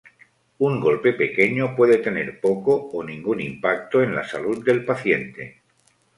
Un 0.57 0.79
golpe 0.79 1.13
pequeño 1.13 1.75
puede 1.75 1.97
tener 1.99 2.39
poco 2.41 2.89
o 2.91 3.03
ningún 3.03 3.39
impacto 3.39 4.01
en 4.01 4.15
la 4.15 4.27
salud 4.27 4.65
del 4.65 4.83
paciente. 4.83 5.61